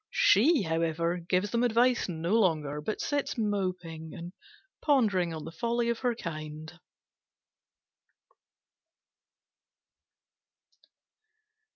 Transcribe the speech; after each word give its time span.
She, 0.09 0.63
however, 0.63 1.17
gives 1.19 1.51
them 1.51 1.61
advice 1.63 2.09
no 2.09 2.33
longer, 2.33 2.81
but 2.81 2.99
sits 2.99 3.37
moping 3.37 4.15
and 4.15 4.33
pondering 4.81 5.31
on 5.31 5.45
the 5.45 5.51
folly 5.51 5.89
of 5.89 5.99
her 5.99 6.15
kind. 6.15 6.73